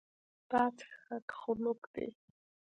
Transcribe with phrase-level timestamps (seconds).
[0.49, 2.07] دا څښاک خنک دی.